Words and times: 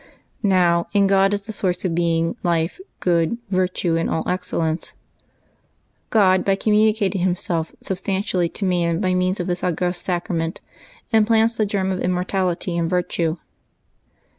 Now, 0.41 0.87
in 0.93 1.05
God 1.05 1.31
is 1.31 1.43
the 1.43 1.53
source 1.53 1.85
of 1.85 1.93
being, 1.93 2.35
life, 2.41 2.79
good, 3.01 3.37
virtue, 3.51 3.97
and 3.97 4.09
all 4.09 4.27
excellence. 4.27 4.95
God, 6.09 6.43
by 6.43 6.55
communicating 6.55 7.21
Himself 7.21 7.71
sub 7.81 7.97
stantially 7.97 8.51
to 8.53 8.65
man 8.65 8.99
by 8.99 9.13
means 9.13 9.39
of 9.39 9.45
this 9.45 9.63
august 9.63 10.03
sacrament, 10.03 10.59
implants 11.13 11.55
the 11.55 11.67
germ 11.67 11.91
of 11.91 11.99
immortality 12.01 12.75
and 12.79 12.89
virtue. 12.89 13.37